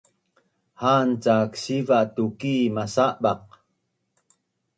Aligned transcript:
Ha’an 0.79 1.09
cak 1.23 1.51
siva’ 1.61 1.99
tuki 2.15 2.55
masabaq 2.75 3.43